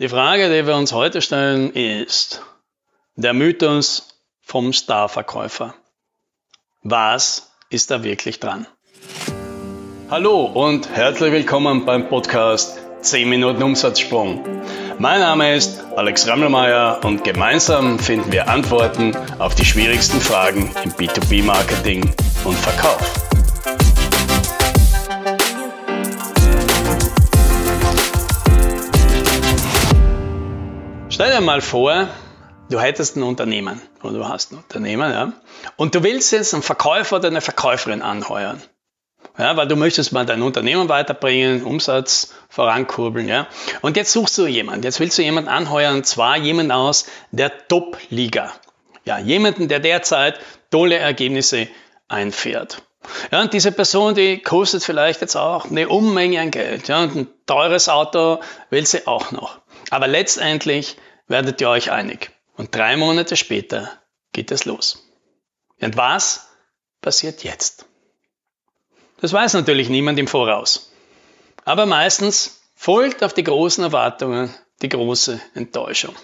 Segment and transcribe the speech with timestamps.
[0.00, 2.42] Die Frage, die wir uns heute stellen, ist
[3.14, 4.08] der Mythos
[4.42, 5.72] vom Starverkäufer.
[6.82, 8.66] Was ist da wirklich dran?
[10.10, 14.44] Hallo und herzlich willkommen beim Podcast 10 Minuten Umsatzsprung.
[14.98, 20.90] Mein Name ist Alex Rammelmeier und gemeinsam finden wir Antworten auf die schwierigsten Fragen im
[20.90, 22.12] B2B-Marketing
[22.44, 23.23] und Verkauf.
[31.14, 32.08] Stell dir mal vor,
[32.70, 35.32] du hättest ein Unternehmen oder du hast ein Unternehmen, ja,
[35.76, 38.60] und du willst jetzt einen Verkäufer oder eine Verkäuferin anheuern.
[39.38, 43.46] Ja, weil du möchtest mal dein Unternehmen weiterbringen, Umsatz vorankurbeln, ja.
[43.80, 47.68] Und jetzt suchst du jemanden, jetzt willst du jemanden anheuern, und zwar jemanden aus der
[47.68, 48.52] Top-Liga.
[49.04, 50.40] Ja, jemanden, der derzeit
[50.72, 51.68] tolle Ergebnisse
[52.08, 52.82] einfährt.
[53.30, 56.88] Ja, und diese Person, die kostet vielleicht jetzt auch eine Unmenge an Geld.
[56.88, 58.40] Ja, und ein teures Auto
[58.70, 59.60] will sie auch noch.
[59.94, 60.96] Aber letztendlich
[61.28, 62.32] werdet ihr euch einig.
[62.56, 63.88] Und drei Monate später
[64.32, 65.08] geht es los.
[65.80, 66.48] Und was
[67.00, 67.86] passiert jetzt?
[69.20, 70.90] Das weiß natürlich niemand im Voraus.
[71.64, 76.16] Aber meistens folgt auf die großen Erwartungen die große Enttäuschung.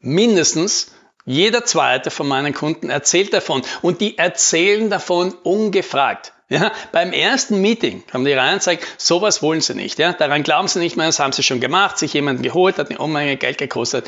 [0.00, 0.90] Mindestens
[1.24, 6.32] jeder zweite von meinen Kunden erzählt davon und die erzählen davon ungefragt.
[6.52, 9.98] Ja, beim ersten Meeting haben die Reihen gezeigt, sowas wollen sie nicht.
[9.98, 12.90] Ja, daran glauben sie nicht mehr, das haben sie schon gemacht, sich jemanden geholt, hat
[12.90, 14.06] eine Unmenge Geld gekostet,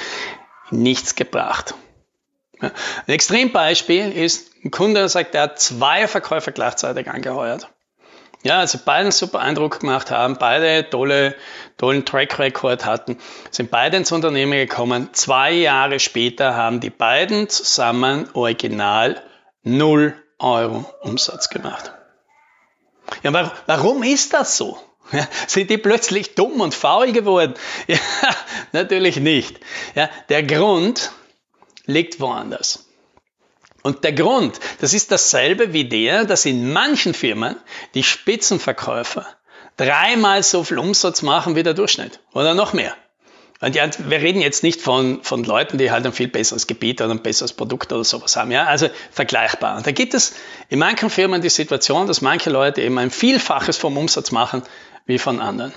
[0.71, 1.75] nichts gebracht.
[2.61, 2.71] Ja,
[3.07, 7.71] ein Extrembeispiel ist ein Kunde, der sagt, der hat zwei Verkäufer gleichzeitig angeheuert.
[8.43, 11.37] Ja, also beide einen super Eindruck gemacht haben, beide tolle,
[11.79, 13.17] tollen Track Record hatten,
[13.53, 15.09] sind beide ins Unternehmen gekommen.
[15.13, 19.23] Zwei Jahre später haben die beiden zusammen original
[19.63, 21.95] 0 Euro Umsatz gemacht.
[23.25, 24.79] Ja, warum ist das so?
[25.11, 27.55] Ja, sind die plötzlich dumm und faul geworden?
[27.87, 27.99] Ja,
[28.73, 29.61] natürlich nicht.
[29.95, 31.11] Ja, der Grund
[31.87, 32.87] liegt woanders.
[33.83, 37.57] Und der Grund, das ist dasselbe wie der, dass in manchen Firmen
[37.95, 39.27] die Spitzenverkäufer
[39.77, 42.95] dreimal so viel Umsatz machen wie der Durchschnitt oder noch mehr.
[43.65, 47.01] Und ja, wir reden jetzt nicht von, von Leuten, die halt ein viel besseres Gebiet
[47.01, 48.51] oder ein besseres Produkt oder sowas haben.
[48.51, 49.79] Ja, also vergleichbar.
[49.79, 50.35] Und da gibt es
[50.69, 54.63] in manchen Firmen die Situation, dass manche Leute eben ein Vielfaches vom Umsatz machen
[55.07, 55.73] wie von anderen.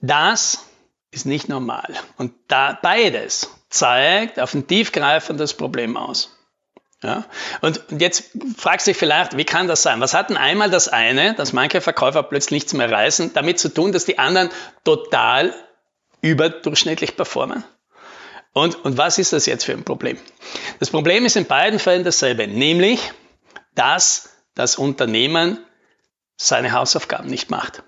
[0.00, 0.64] Das
[1.12, 1.94] ist nicht normal.
[2.16, 6.36] Und da beides zeigt auf ein tiefgreifendes Problem aus.
[7.04, 7.24] Ja?
[7.60, 10.00] Und jetzt fragst du dich vielleicht, wie kann das sein?
[10.00, 13.68] Was hat denn einmal das eine, dass manche Verkäufer plötzlich nichts mehr reißen, damit zu
[13.72, 14.50] tun, dass die anderen
[14.82, 15.54] total
[16.24, 17.64] überdurchschnittlich performen.
[18.52, 20.18] Und, und was ist das jetzt für ein Problem?
[20.78, 23.12] Das Problem ist in beiden Fällen dasselbe, nämlich,
[23.74, 25.58] dass das Unternehmen
[26.36, 27.82] seine Hausaufgaben nicht macht.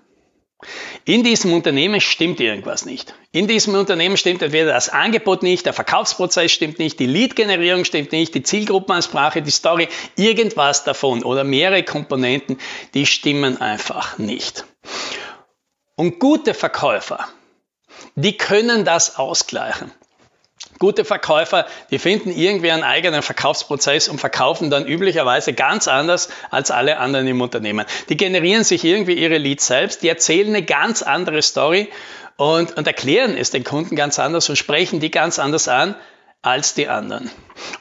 [1.05, 3.13] In diesem Unternehmen stimmt irgendwas nicht.
[3.31, 8.11] In diesem Unternehmen stimmt entweder das Angebot nicht, der Verkaufsprozess stimmt nicht, die Lead-Generierung stimmt
[8.11, 12.59] nicht, die Zielgruppenansprache, die Story, irgendwas davon oder mehrere Komponenten,
[12.93, 14.65] die stimmen einfach nicht.
[15.95, 17.27] Und gute Verkäufer,
[18.15, 19.91] die können das ausgleichen.
[20.79, 26.69] Gute Verkäufer, die finden irgendwie einen eigenen Verkaufsprozess und verkaufen dann üblicherweise ganz anders als
[26.71, 27.85] alle anderen im Unternehmen.
[28.09, 31.89] Die generieren sich irgendwie ihre Leads selbst, die erzählen eine ganz andere Story
[32.37, 35.95] und, und erklären es den Kunden ganz anders und sprechen die ganz anders an
[36.43, 37.31] als die anderen.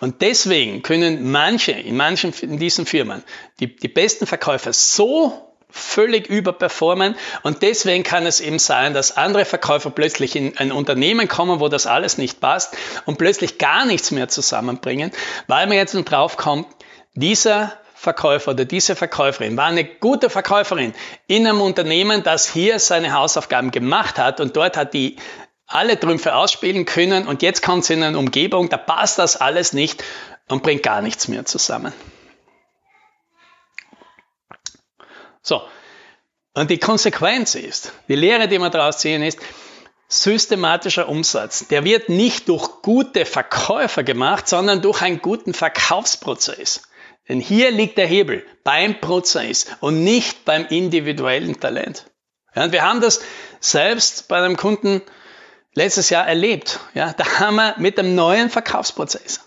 [0.01, 3.23] Und deswegen können manche, in manchen in diesen Firmen,
[3.61, 7.17] die, die besten Verkäufer so völlig überperformen.
[7.43, 11.69] Und deswegen kann es eben sein, dass andere Verkäufer plötzlich in ein Unternehmen kommen, wo
[11.69, 15.13] das alles nicht passt und plötzlich gar nichts mehr zusammenbringen,
[15.47, 16.67] weil man jetzt drauf kommt,
[17.15, 20.95] dieser Verkäufer oder diese Verkäuferin war eine gute Verkäuferin
[21.27, 25.17] in einem Unternehmen, das hier seine Hausaufgaben gemacht hat und dort hat die
[25.67, 29.73] alle Trümpfe ausspielen können und jetzt kommt sie in eine Umgebung, da passt das alles
[29.73, 30.05] nicht
[30.49, 31.93] und bringt gar nichts mehr zusammen.
[35.47, 35.63] So.
[36.55, 39.39] Und die Konsequenz ist, die Lehre, die wir daraus ziehen, ist,
[40.09, 46.83] systematischer Umsatz, der wird nicht durch gute Verkäufer gemacht, sondern durch einen guten Verkaufsprozess.
[47.29, 52.11] Denn hier liegt der Hebel beim Prozess und nicht beim individuellen Talent.
[52.57, 53.21] Ja, und wir haben das
[53.61, 55.03] selbst bei einem Kunden
[55.75, 56.81] letztes Jahr erlebt.
[56.95, 59.41] Ja, da haben wir mit dem neuen Verkaufsprozess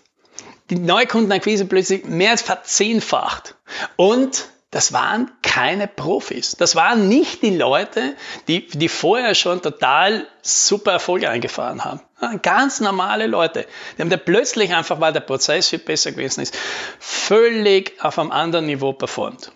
[0.69, 3.55] die Neukundenakquise plötzlich mehr als verzehnfacht.
[3.95, 6.55] Und das waren keine Profis.
[6.57, 8.15] Das waren nicht die Leute,
[8.47, 12.01] die, die vorher schon total super Erfolge eingefahren haben.
[12.41, 13.65] Ganz normale Leute.
[13.97, 16.55] Die haben da plötzlich einfach, weil der Prozess viel besser gewesen ist,
[16.99, 19.51] völlig auf einem anderen Niveau performt.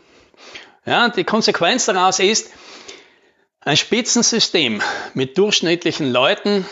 [0.85, 2.51] Ja, die Konsequenz daraus ist,
[3.65, 4.81] Ein Spitzensystem
[5.13, 6.65] mit durchschnittlichen Leuten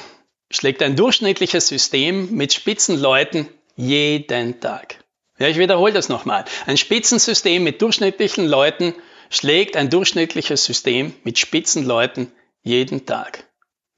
[0.50, 3.48] schlägt ein durchschnittliches System mit Spitzenleuten
[3.78, 5.01] jeden Tag.
[5.42, 6.46] Ja, ich wiederhole das nochmal.
[6.68, 8.94] Ein Spitzensystem mit durchschnittlichen Leuten
[9.32, 13.48] schlägt ein durchschnittliches System mit Spitzenleuten jeden Tag.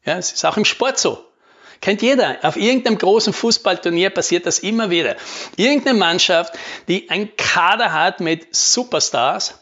[0.06, 1.22] Ja, es ist auch im Sport so.
[1.81, 2.38] Kennt jeder.
[2.44, 5.18] Auf irgendeinem großen Fußballturnier passiert das immer wieder.
[5.57, 6.54] Irgendeine Mannschaft,
[6.88, 9.60] die ein Kader hat mit Superstars,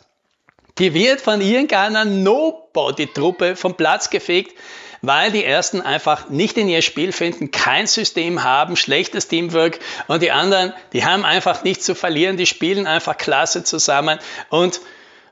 [0.82, 4.58] die wird von irgendeiner Nobody-Truppe vom Platz gefegt,
[5.04, 10.24] weil die ersten einfach nicht in ihr Spiel finden, kein System haben, schlechtes Teamwork und
[10.24, 14.18] die anderen, die haben einfach nichts zu verlieren, die spielen einfach klasse zusammen
[14.50, 14.82] und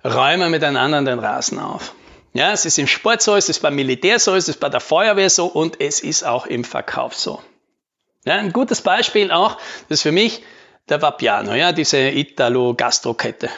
[0.06, 1.96] räumen miteinander den Rasen auf.
[2.34, 4.80] Ja, es ist im Sport so, es ist beim Militär so, es ist bei der
[4.80, 7.42] Feuerwehr so und es ist auch im Verkauf so.
[8.24, 9.58] Ja, ein gutes Beispiel auch,
[9.88, 10.44] das ist für mich
[10.90, 13.50] der Vapiano, ja, diese Italo-Gastro-Kette.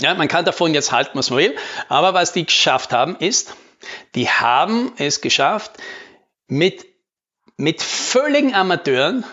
[0.00, 1.56] Ja, man kann davon jetzt halten, was man will,
[1.88, 3.54] aber was die geschafft haben, ist,
[4.14, 5.72] die haben es geschafft,
[6.46, 6.84] mit,
[7.56, 9.24] mit völligen Amateuren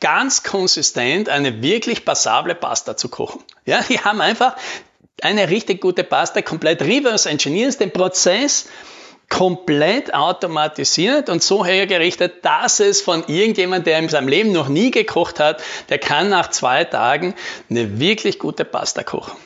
[0.00, 3.42] ganz konsistent eine wirklich passable Pasta zu kochen.
[3.64, 4.56] Ja, die haben einfach
[5.20, 8.68] eine richtig gute Pasta komplett reverse engineers, den Prozess
[9.28, 14.90] komplett automatisiert und so hergerichtet, dass es von irgendjemand, der in seinem Leben noch nie
[14.90, 17.34] gekocht hat, der kann nach zwei Tagen
[17.68, 19.36] eine wirklich gute Pasta kochen.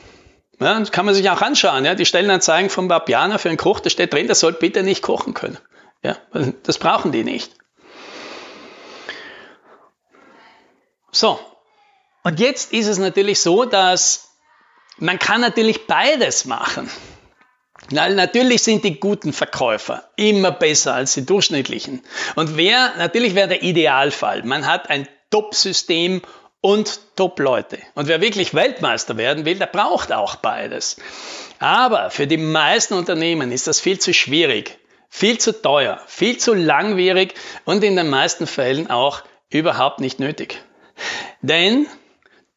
[0.62, 1.84] Ja, das kann man sich auch anschauen.
[1.84, 1.94] Ja.
[1.94, 5.34] Die Stellenanzeigen vom Babianer für einen Koch, da steht drin, der soll bitte nicht kochen
[5.34, 5.58] können.
[6.02, 6.16] Ja,
[6.64, 7.52] das brauchen die nicht.
[11.12, 11.38] So,
[12.24, 14.30] und jetzt ist es natürlich so, dass
[14.98, 16.90] man kann natürlich beides machen.
[17.90, 22.02] natürlich sind die guten Verkäufer immer besser als die durchschnittlichen.
[22.36, 24.42] Und wer, natürlich wäre der Idealfall.
[24.44, 26.22] Man hat ein Top-System
[26.62, 27.78] und Top-Leute.
[27.94, 30.96] Und wer wirklich Weltmeister werden will, der braucht auch beides.
[31.58, 34.78] Aber für die meisten Unternehmen ist das viel zu schwierig,
[35.10, 37.34] viel zu teuer, viel zu langwierig
[37.66, 40.62] und in den meisten Fällen auch überhaupt nicht nötig.
[41.42, 41.86] Denn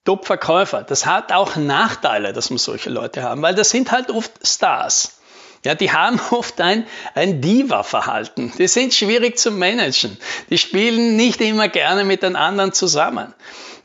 [0.05, 0.83] Top-Verkäufer.
[0.83, 5.19] Das hat auch Nachteile, dass man solche Leute haben, weil das sind halt oft Stars.
[5.65, 6.85] Ja, die haben oft ein,
[7.15, 8.53] ein Diva-Verhalten.
[8.57, 10.17] Die sind schwierig zu managen.
[10.51, 13.33] Die spielen nicht immer gerne mit den anderen zusammen.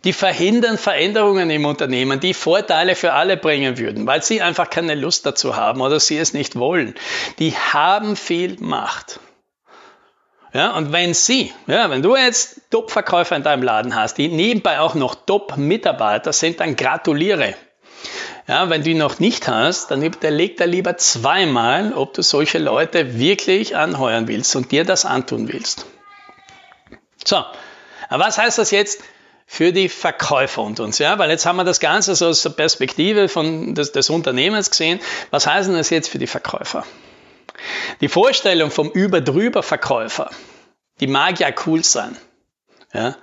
[0.05, 4.95] Die verhindern Veränderungen im Unternehmen, die Vorteile für alle bringen würden, weil sie einfach keine
[4.95, 6.95] Lust dazu haben oder sie es nicht wollen.
[7.39, 9.21] Die haben viel Macht.
[10.53, 14.81] Ja, und wenn Sie, ja, wenn du jetzt Top-Verkäufer in deinem Laden hast, die nebenbei
[14.81, 17.55] auch noch Top-Mitarbeiter sind, dann gratuliere.
[18.49, 22.59] Ja, wenn du ihn noch nicht hast, dann überleg da lieber zweimal, ob du solche
[22.59, 25.87] Leute wirklich anheuern willst und dir das antun willst.
[27.25, 27.45] So,
[28.09, 29.05] aber was heißt das jetzt
[29.53, 31.01] für die Verkäufer und uns?
[31.01, 34.71] Ja, weil jetzt haben wir das Ganze so aus der Perspektive von des, des Unternehmens
[34.71, 35.01] gesehen.
[35.33, 36.87] Was heißt denn das jetzt für die Verkäufer?
[38.01, 40.31] Die Vorstellung vom Über-Drüber-Verkäufer,
[41.01, 42.17] die mag ja cool sein.
[42.95, 43.17] Ja?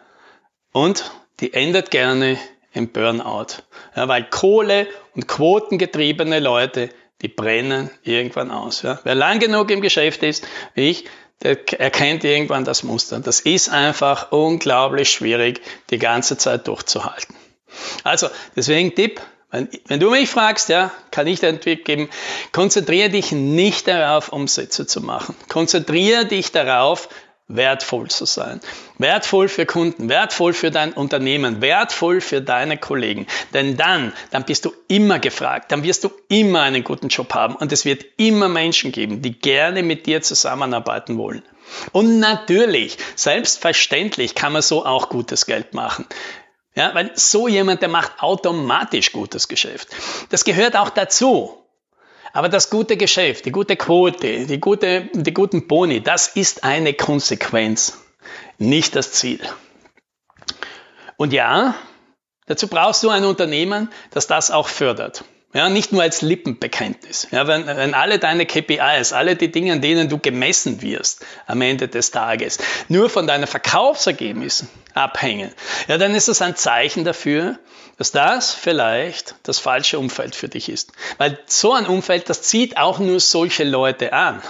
[0.73, 1.09] Und
[1.39, 2.37] die endet gerne
[2.73, 3.63] im Burnout.
[3.95, 6.89] Ja, weil Kohle und quotengetriebene Leute,
[7.21, 8.81] die brennen irgendwann aus.
[8.81, 8.99] Ja?
[9.05, 11.05] Wer lang genug im Geschäft ist, wie ich,
[11.43, 13.19] der erkennt irgendwann das Muster.
[13.19, 17.35] Das ist einfach unglaublich schwierig, die ganze Zeit durchzuhalten.
[18.03, 22.09] Also, deswegen Tipp, wenn, wenn, du mich fragst, ja, kann ich dir einen Tipp geben,
[22.51, 25.35] konzentriere dich nicht darauf, Umsätze zu machen.
[25.47, 27.07] Konzentriere dich darauf,
[27.47, 28.59] wertvoll zu sein.
[28.97, 33.25] Wertvoll für Kunden, wertvoll für dein Unternehmen, wertvoll für deine Kollegen.
[33.53, 37.55] Denn dann, dann bist du immer gefragt, dann wirst du immer einen guten Job haben
[37.55, 41.43] und es wird immer Menschen geben, die gerne mit dir zusammenarbeiten wollen.
[41.91, 46.05] Und natürlich, selbstverständlich kann man so auch gutes Geld machen.
[46.75, 49.87] Ja, weil so jemand, der macht automatisch gutes Geschäft.
[50.29, 51.66] Das gehört auch dazu.
[52.37, 56.93] Aber das gute Geschäft, die gute Quote, die, gute, die guten Boni, das ist eine
[56.93, 57.97] Konsequenz,
[58.59, 59.39] nicht das Ziel.
[61.15, 61.73] Und ja,
[62.45, 65.23] dazu brauchst du ein Unternehmen, das das auch fördert.
[65.55, 67.27] Ja, nicht nur als Lippenbekenntnis.
[67.31, 71.61] Ja, wenn, wenn alle deine KPIs, alle die Dinge, an denen du gemessen wirst am
[71.61, 75.53] Ende des Tages, nur von deinen Verkaufsergebnissen abhängen,
[75.87, 77.59] ja, dann ist das ein Zeichen dafür,
[77.97, 80.91] dass das vielleicht das falsche Umfeld für dich ist.
[81.17, 84.41] Weil so ein Umfeld, das zieht auch nur solche Leute an.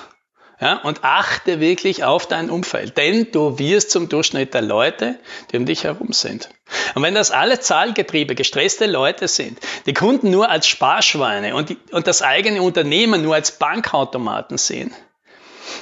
[0.60, 5.20] Ja, und achte wirklich auf dein Umfeld, denn du wirst zum Durchschnitt der Leute,
[5.52, 6.50] die um dich herum sind.
[6.96, 11.78] Und wenn das alle Zahlgetriebe, gestresste Leute sind, die Kunden nur als Sparschweine und, die,
[11.92, 14.96] und das eigene Unternehmen nur als Bankautomaten sehen,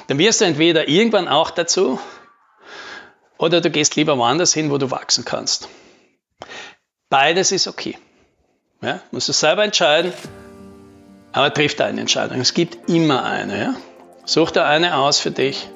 [0.08, 1.98] dann wirst du entweder irgendwann auch dazu
[3.38, 5.68] oder du gehst lieber woanders hin, wo du wachsen kannst.
[7.08, 7.98] Beides ist okay.
[8.82, 10.12] Ja, musst du selber entscheiden,
[11.32, 12.40] aber triff deine Entscheidung.
[12.40, 13.58] Es gibt immer eine.
[13.58, 13.74] Ja?
[14.24, 15.68] Such dir eine aus für dich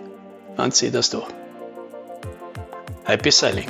[0.56, 1.28] und zieh das durch.
[3.04, 3.68] Happy Sailing!